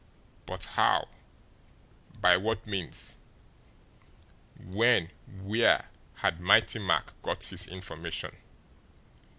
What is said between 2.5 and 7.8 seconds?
means, when, where had Whitey Mack got his